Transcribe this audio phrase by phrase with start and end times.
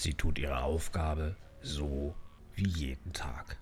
[0.00, 2.14] Sie tut ihre Aufgabe so
[2.54, 3.58] wie jeden Tag.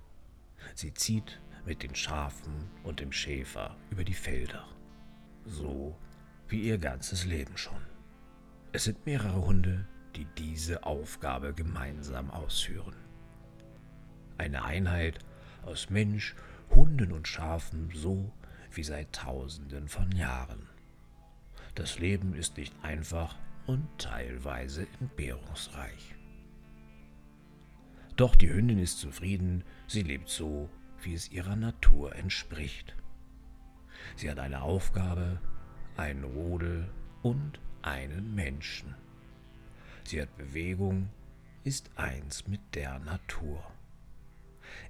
[0.76, 4.64] Sie zieht mit den Schafen und dem Schäfer über die Felder.
[5.46, 5.98] So
[6.46, 7.82] wie ihr ganzes Leben schon.
[8.70, 12.94] Es sind mehrere Hunde, die diese Aufgabe gemeinsam ausführen.
[14.36, 15.18] Eine Einheit
[15.66, 16.36] aus Mensch,
[16.70, 18.30] Hunden und Schafen, so
[18.70, 20.68] wie seit Tausenden von Jahren.
[21.74, 23.34] Das Leben ist nicht einfach
[23.66, 26.14] und teilweise entbehrungsreich.
[28.18, 30.68] Doch die Hündin ist zufrieden, sie lebt so,
[31.02, 32.96] wie es ihrer Natur entspricht.
[34.16, 35.40] Sie hat eine Aufgabe,
[35.96, 36.90] einen Rudel
[37.22, 38.96] und einen Menschen.
[40.02, 41.10] Sie hat Bewegung,
[41.62, 43.64] ist eins mit der Natur.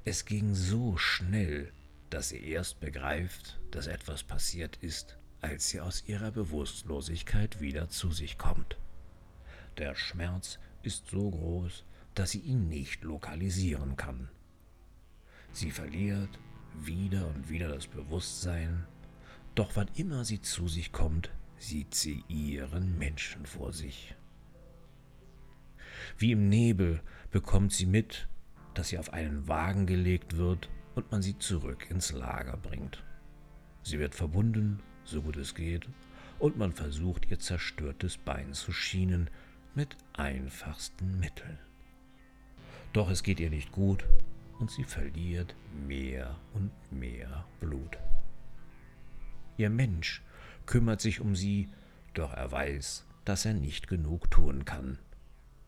[0.07, 1.71] Es ging so schnell,
[2.09, 8.11] dass sie erst begreift, dass etwas passiert ist, als sie aus ihrer Bewusstlosigkeit wieder zu
[8.11, 8.79] sich kommt.
[9.77, 11.85] Der Schmerz ist so groß,
[12.19, 14.29] dass sie ihn nicht lokalisieren kann.
[15.53, 16.41] Sie verliert
[16.75, 18.87] wieder und wieder das Bewusstsein,
[19.55, 24.17] doch wann immer sie zu sich kommt, sieht sie ihren Menschen vor sich.
[26.17, 28.29] Wie im Nebel bekommt sie mit,
[28.75, 33.05] dass sie auf einen Wagen gelegt wird und man sie zurück ins Lager bringt.
[33.85, 35.89] Sie wird verbunden, so gut es geht,
[36.41, 39.31] und man versucht ihr zerstörtes Bein zu schienen
[39.77, 41.59] mit einfachsten Mitteln.
[42.93, 44.05] Doch es geht ihr nicht gut
[44.59, 45.55] und sie verliert
[45.87, 47.99] mehr und mehr Blut.
[49.57, 50.23] Ihr Mensch
[50.67, 51.69] kümmert sich um sie,
[52.15, 54.99] doch er weiß, dass er nicht genug tun kann.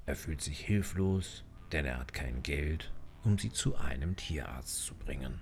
[0.06, 4.94] Er fühlt sich hilflos, denn er hat kein Geld, um sie zu einem Tierarzt zu
[4.94, 5.40] bringen.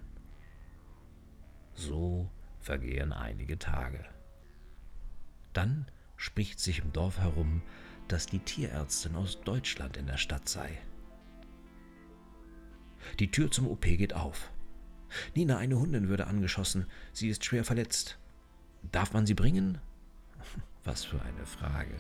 [1.75, 2.29] So
[2.61, 4.05] vergehen einige Tage.
[5.53, 7.63] Dann spricht sich im Dorf herum,
[8.09, 10.71] dass die Tierärztin aus Deutschland in der Stadt sei.
[13.19, 14.51] Die Tür zum OP geht auf.
[15.35, 16.87] Nina, eine Hundin, würde angeschossen.
[17.13, 18.19] Sie ist schwer verletzt.
[18.93, 19.79] Darf man sie bringen?
[20.85, 21.95] Was für eine Frage.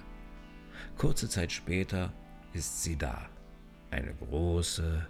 [0.96, 2.12] Kurze Zeit später
[2.52, 3.28] ist sie da.
[3.90, 5.06] Eine große,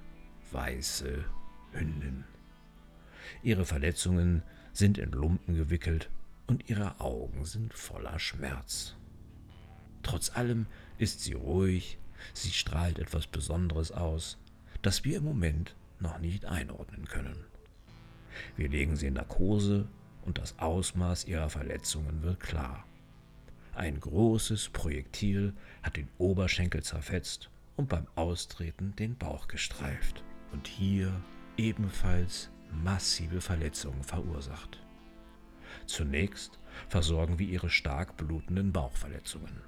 [0.53, 1.25] weiße
[1.73, 2.25] Hündin.
[3.43, 4.43] Ihre Verletzungen
[4.73, 6.09] sind in Lumpen gewickelt
[6.47, 8.95] und ihre Augen sind voller Schmerz.
[10.03, 11.99] Trotz allem ist sie ruhig,
[12.33, 14.39] sie strahlt etwas Besonderes aus,
[14.83, 17.45] das wir im Moment noch nicht einordnen können.
[18.57, 19.89] Wir legen sie in Narkose
[20.25, 22.85] und das Ausmaß ihrer Verletzungen wird klar.
[23.75, 31.13] Ein großes Projektil hat den Oberschenkel zerfetzt und beim Austreten den Bauch gestreift und hier
[31.57, 34.81] ebenfalls massive Verletzungen verursacht.
[35.87, 39.63] Zunächst versorgen wir ihre stark blutenden Bauchverletzungen.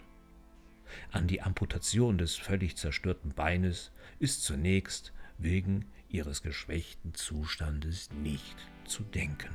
[1.12, 9.02] An die Amputation des völlig zerstörten Beines ist zunächst wegen ihres geschwächten Zustandes nicht zu
[9.02, 9.54] denken.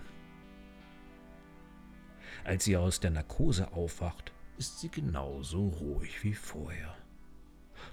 [2.44, 6.96] Als sie aus der Narkose aufwacht, ist sie genauso ruhig wie vorher.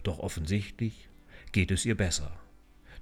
[0.02, 1.08] Doch offensichtlich
[1.52, 2.38] geht es ihr besser.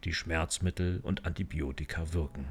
[0.05, 2.47] Die Schmerzmittel und Antibiotika wirken.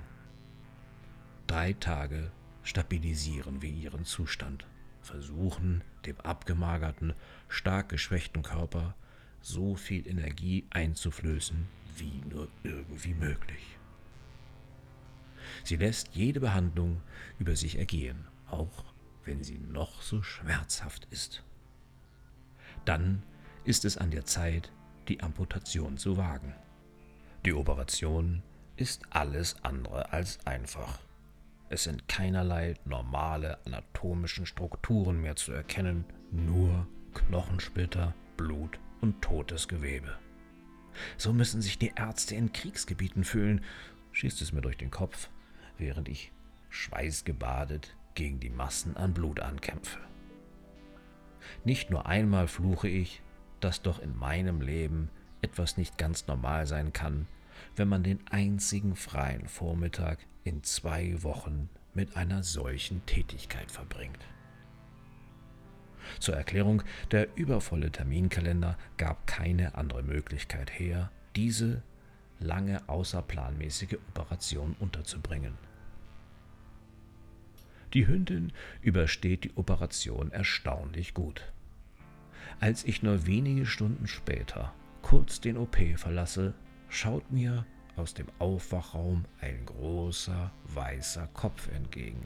[1.48, 2.32] Drei Tage
[2.62, 4.68] stabilisieren wir ihren Zustand,
[5.02, 7.14] versuchen dem abgemagerten,
[7.48, 8.96] stark geschwächten Körper
[9.42, 11.68] so viel Energie einzuflößen,
[12.00, 13.78] wie nur irgendwie möglich.
[15.64, 17.02] Sie lässt jede Behandlung
[17.38, 18.86] über sich ergehen, auch
[19.26, 21.44] wenn sie noch so schmerzhaft ist.
[22.86, 23.24] Dann
[23.64, 24.72] ist es an der Zeit,
[25.08, 26.54] die Amputation zu wagen.
[27.46, 28.44] Die Operation
[28.76, 31.00] ist alles andere als einfach.
[31.70, 40.18] Es sind keinerlei normale anatomischen Strukturen mehr zu erkennen, nur Knochensplitter, Blut und totes Gewebe.
[41.18, 43.64] So müssen sich die Ärzte in Kriegsgebieten fühlen,
[44.12, 45.30] schießt es mir durch den Kopf,
[45.78, 46.32] während ich
[46.70, 50.00] schweißgebadet gegen die Massen an Blut ankämpfe.
[51.64, 53.22] Nicht nur einmal fluche ich,
[53.60, 55.10] dass doch in meinem Leben
[55.42, 57.28] etwas nicht ganz normal sein kann,
[57.76, 64.20] wenn man den einzigen freien Vormittag in zwei Wochen mit einer solchen Tätigkeit verbringt.
[66.20, 71.82] Zur Erklärung, der übervolle Terminkalender gab keine andere Möglichkeit her, diese
[72.40, 75.58] lange außerplanmäßige Operation unterzubringen.
[77.94, 81.52] Die Hündin übersteht die Operation erstaunlich gut.
[82.60, 86.54] Als ich nur wenige Stunden später kurz den OP verlasse,
[86.88, 87.66] schaut mir
[87.96, 92.26] aus dem Aufwachraum ein großer weißer Kopf entgegen.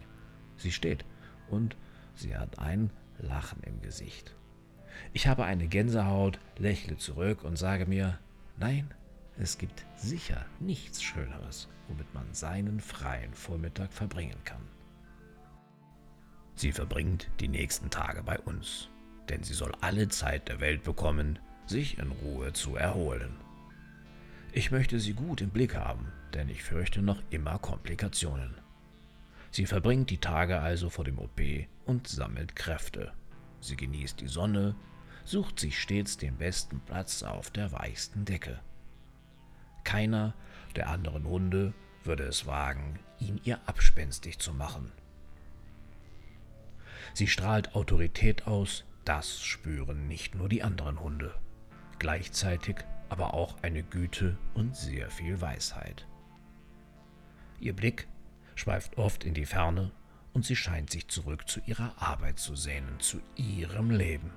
[0.57, 1.05] Sie steht
[1.49, 1.75] und
[2.15, 4.35] sie hat ein Lachen im Gesicht.
[5.11, 8.19] Ich habe eine Gänsehaut, lächle zurück und sage mir,
[8.57, 8.93] nein,
[9.37, 14.61] es gibt sicher nichts Schöneres, womit man seinen freien Vormittag verbringen kann.
[16.55, 18.89] Sie verbringt die nächsten Tage bei uns,
[19.29, 23.35] denn sie soll alle Zeit der Welt bekommen, sich in Ruhe zu erholen.
[24.51, 28.55] Ich möchte sie gut im Blick haben, denn ich fürchte noch immer Komplikationen.
[29.53, 31.39] Sie verbringt die Tage also vor dem OP
[31.85, 33.13] und sammelt Kräfte.
[33.59, 34.75] Sie genießt die Sonne,
[35.25, 38.59] sucht sich stets den besten Platz auf der weichsten Decke.
[39.83, 40.33] Keiner
[40.75, 44.91] der anderen Hunde würde es wagen, ihn ihr abspenstig zu machen.
[47.13, 51.31] Sie strahlt Autorität aus, das spüren nicht nur die anderen Hunde.
[51.99, 52.77] Gleichzeitig
[53.07, 56.07] aber auch eine Güte und sehr viel Weisheit.
[57.59, 58.07] Ihr Blick
[58.63, 59.91] schweift oft in die Ferne
[60.31, 64.31] und sie scheint sich zurück zu ihrer Arbeit zu sehnen, zu ihrem Leben.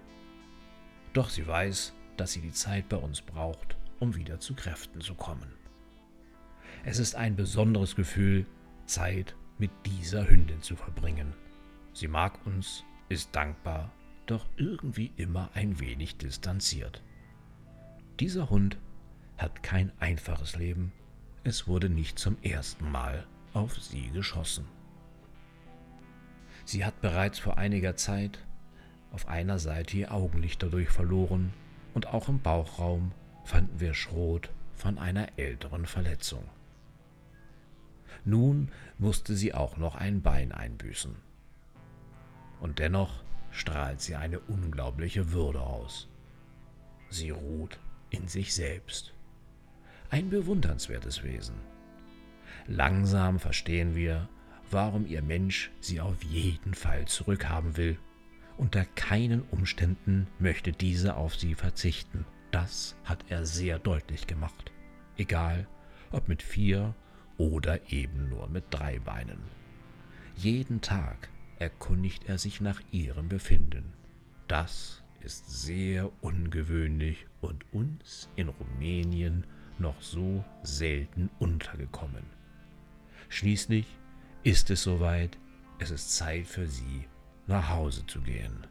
[1.13, 5.15] Doch sie weiß, dass sie die Zeit bei uns braucht, um wieder zu Kräften zu
[5.15, 5.55] kommen.
[6.85, 8.47] Es ist ein besonderes Gefühl,
[8.87, 11.33] Zeit mit dieser Hündin zu verbringen.
[11.93, 13.93] Sie mag uns, ist dankbar,
[14.27, 17.01] doch irgendwie immer ein wenig distanziert.
[18.19, 18.77] Dieser Hund
[19.39, 20.93] hat kein einfaches Leben.
[21.45, 23.25] Es wurde nicht zum ersten Mal
[23.57, 24.67] auf sie geschossen.
[26.65, 28.39] Sie hat bereits vor einiger Zeit
[29.13, 31.53] auf einer Seite ihr Augenlicht dadurch verloren
[31.95, 33.13] und auch im Bauchraum
[33.45, 36.45] fanden wir Schrot von einer älteren Verletzung.
[38.25, 41.15] Nun musste sie auch noch ein Bein einbüßen.
[42.61, 46.09] Und dennoch strahlt sie eine unglaubliche Würde aus.
[47.09, 47.79] Sie ruht
[48.11, 49.15] in sich selbst.
[50.11, 51.55] Ein bewundernswertes Wesen.
[52.69, 54.29] Langsam verstehen wir,
[54.71, 57.99] warum ihr Mensch sie auf jeden Fall zurückhaben will.
[58.57, 62.25] Unter keinen Umständen möchte diese auf sie verzichten.
[62.51, 64.73] Das hat er sehr deutlich gemacht.
[65.17, 65.69] Egal,
[66.11, 66.95] ob mit vier
[67.39, 69.39] oder eben nur mit drei Beinen.
[70.37, 71.29] Jeden Tag
[71.59, 73.93] erkundigt er sich nach ihrem Befinden.
[74.49, 79.45] Das ist sehr ungewöhnlich und uns in Rumänien
[79.79, 82.36] noch so selten untergekommen.
[83.29, 83.87] Schließlich
[84.43, 85.39] ist es soweit,
[85.79, 87.07] es ist Zeit für sie,
[87.47, 88.67] nach Hause zu gehen.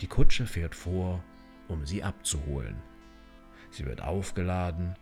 [0.00, 1.22] Die Kutsche fährt vor,
[1.68, 2.76] um sie abzuholen.
[3.70, 4.94] Sie wird aufgeladen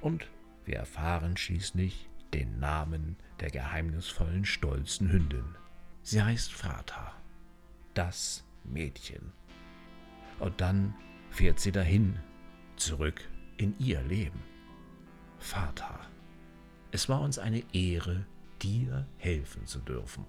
[0.00, 0.28] und
[0.64, 5.56] wir erfahren schließlich den Namen der geheimnisvollen, stolzen Hündin.
[6.02, 7.12] Sie heißt Frata,
[7.94, 9.32] das Mädchen.
[10.40, 10.94] Und dann
[11.30, 12.18] fährt sie dahin,
[12.76, 13.20] zurück
[13.56, 14.42] in ihr Leben.
[15.38, 16.00] Vater,
[16.94, 18.24] es war uns eine Ehre,
[18.62, 20.24] dir helfen zu dürfen.